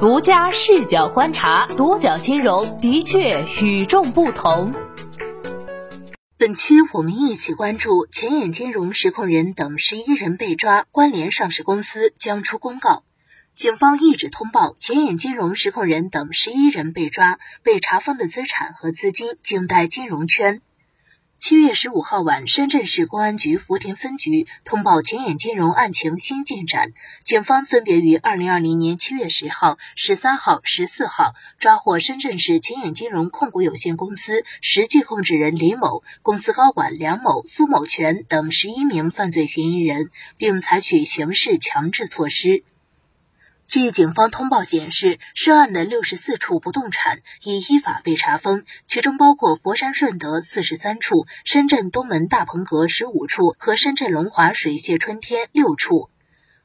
[0.00, 4.72] 独家视角观察，独角金融的确与众不同。
[6.36, 13.02] 本期我们一起关注前沿金融实控人等十一人被抓，关联上市公司将出公告。
[13.56, 20.62] 警方一纸通报，前沿金融实控人等十一人被抓，被查封的资产和资金静待金融圈。
[21.40, 26.92] 七月十五号晚，深圳市公安局福田分局通报前沿金融案情新进展。
[27.22, 42.64] 警方分别于二零二零年七月十号、十三号、十四号抓获深圳市前沿金融控股有限公司实际控制人李某、公司高管梁某、苏某全等十一名犯罪嫌疑人，并采取刑事强制措施。
[43.68, 56.08] 据警方通报显示，涉案的六十四处不动产已依法被查封，其中包括佛山顺德四十三处、深圳东门大鹏阁十五处和深圳龙华水榭春天六处。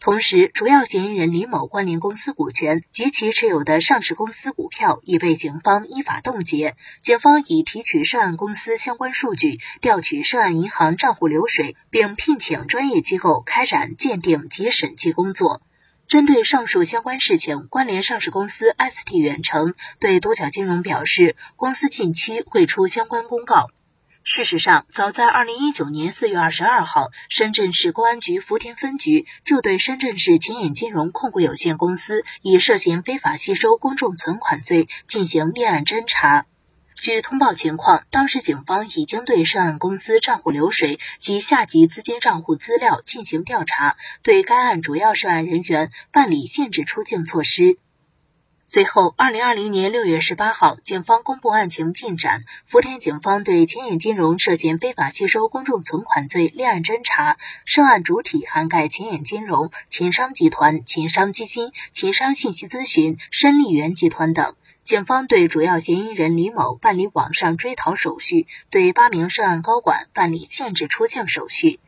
[0.00, 6.76] 同时，主要嫌疑人李某关联公司股权及其持有的上市公司股票已被警方依法冻结。
[7.02, 15.60] 警方已提取涉案公司相关数据，调取涉案银行账户流水，并聘请专业机构开展鉴定及审计工作。
[16.08, 23.70] 针对上述相关事情，关联上市公司 ST 远程对独角金融表示，公司近期会出相关公告。
[24.22, 36.46] 事实上，早在二零一九年四月二十二号，深圳市公安局福田分局就对深圳市前沿金融控股有限公司以涉嫌非法吸收公众存款罪进行立案侦查。
[36.96, 47.78] 据通报情况，当时警方已经对涉案公司账户流水及下级资金账户资料进行调查，对该案主要涉案人员办理限制出境措施。
[48.64, 64.56] 随后，二零二零年六月十八号，警方公布案情进展，福田警方对前眼金融涉嫌非法吸收公众存款罪立案侦查，涉案主体涵盖前眼金融、秦商集团、秦商基金、秦商信息咨询、申利源集团等。
[64.86, 71.80] 警方对主要嫌疑人李某办理网上追逃手续，对八名涉案高管办理限制出境手续，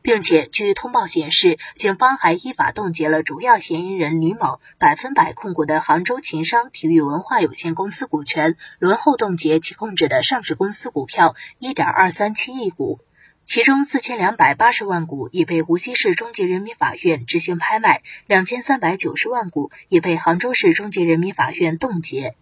[0.00, 13.00] 并且据通报显示，警方还依法冻结了主要嫌疑人李某百分百控股的杭州秦商体育文化有限公司股权，轮后冻结其控制的上市公司股票一点二三七亿股，
[13.44, 22.34] 其中四千两百八十万股已被无锡市中级人民法院执行拍卖，两千三百九十万股已被杭州市中级人民法院冻结。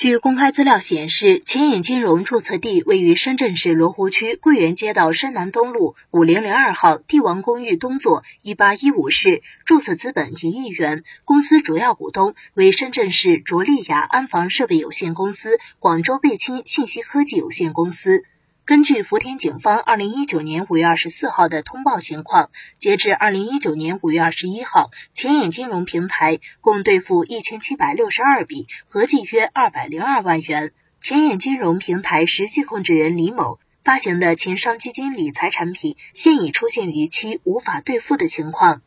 [0.00, 18.24] 据公开资料显示，前沿金融注册地位于深圳市罗湖区桂园街道深南东路五零零二号帝王公寓东座一八一五室，注册资本一亿元，公司主要股东为深圳市卓丽雅安防设备有限公司、广州贝清信息科技有限公司。
[18.70, 30.72] 根据福田警方二零一九年五月二十四号的通报情况，截至二零一九年五月二十一号，前沿金融平台共兑付一千七百六十二笔，合计约二百零二万元。
[31.00, 38.82] 前沿金融平台实际控制人李某发行的秦商基金理财产品，现已出现逾期无法兑付的情况。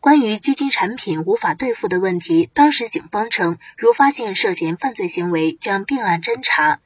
[0.00, 6.80] 关于基金产品无法兑付的问题，当时警方称，如发现涉嫌犯罪行为，将并案侦查。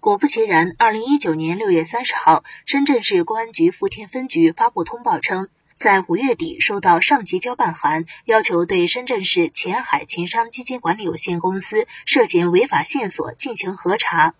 [0.00, 14.34] 果不其然，二零一九年六月三十号，深圳市公安局福田分局发布通报称，在五月底收到上级交办函，要求对深圳市前海秦商基金管理有限公司涉嫌违法线索进行核查。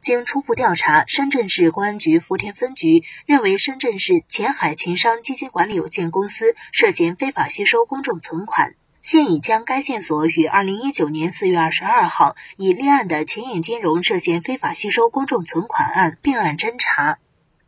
[0.00, 8.74] 经初步调查，深圳市公安局福田分局认为，深圳市前海秦商基金管理有限公司涉嫌非法吸收公众存款。
[9.04, 17.18] 现已将该线索与二零一九年四月二十二号已立案的前影金融涉嫌非法吸收公众存款案并案侦查。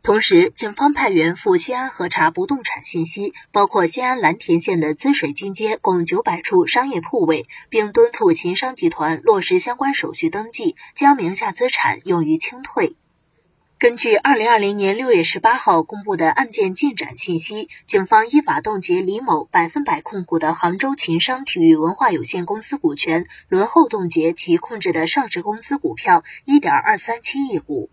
[0.01, 12.95] 同时，警方派员赴西安核查不动产信息，包括西安蓝田县的滋水金街共九百处商业铺位，并敦促秦商集团落实相关手续登记，将名下资产用于清退。
[13.79, 27.91] 根据二零二零年六月十八号公布的案件进展信息，警方依法冻结李某百分百控股的杭州秦商体育文化有限公司股权，轮候冻结其控制的上市公司股票一点二三七亿股。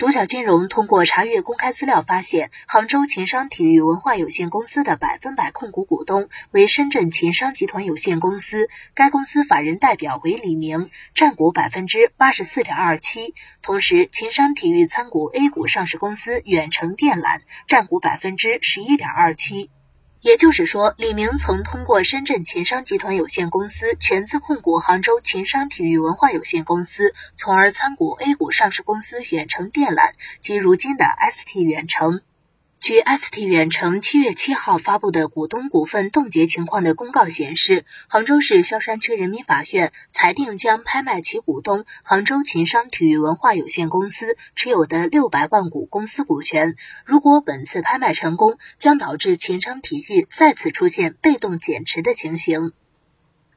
[0.00, 13.34] 独角金融通过查阅公开资料发现，杭州秦商体育文化有限公司的百分百控股股东为深圳秦商集团有限公司，该公司法人代表为李明，占股百分之八十四点二七。
[13.60, 19.70] 同时，秦商体育参股 A 股上市公司远程电缆占股百分之十一点二七。
[20.22, 32.20] 也就是说，李明曾通过深圳秦商集团有限公司全资控股杭州秦商体育文化有限公司，从而参股 A 股上市公司远程电缆及如今的 ST 远程。
[32.80, 46.74] 据 ST 远程七月七号发布的股东股份冻结情况的公告显示，杭州市萧山区人民法院裁定将拍卖其股东杭州秦商体育文化有限公司持有的六百万股公司股权。
[47.04, 52.72] 如果本次拍卖成功，将导致秦商体育再次出现被动减持的情形。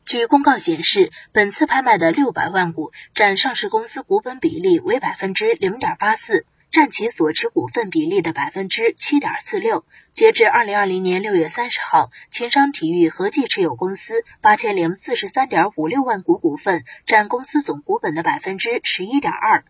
[0.05, 6.45] 据公告显示，本次拍卖的六百万股占上市公司股本比例为百分之零点八四。
[6.73, 9.85] 占其所持股份比例的百分之七点四六。
[10.11, 19.63] 截至二零二零年六月三十号，秦商体育合计持有公司八千零四十三点五六万股股份，占公司总股本的百分之十一点二。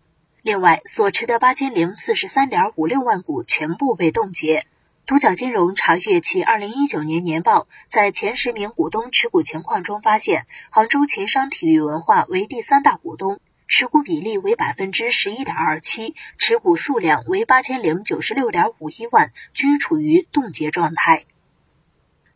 [0.44, 4.66] 另外，所持的八千零四十三点五六万股全部被冻结。
[5.06, 13.42] 独角金融查阅其二零一九年年报，在前十名股东持股情况中发现，杭州秦商体育文化为第三大股东。
[13.68, 21.24] 持股比例为百分之十一点二七，持股数量为八千零九十六点五一万，均处于冻结状态。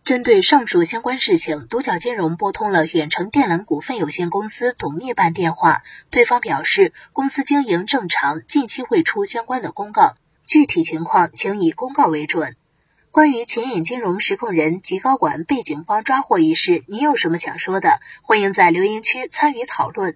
[0.03, 10.15] 针对上述相关事情，独角金融拨通了远程电缆股份有限公司董秘办电话，对方表示公司经营正常，近期会出相关的公告，
[10.45, 12.55] 具体情况请以公告为准。
[13.11, 17.99] 关于前沿金融实控人及高管被警方抓获一事，你有什么想说的？
[18.21, 20.15] 欢迎在留言区参与讨论。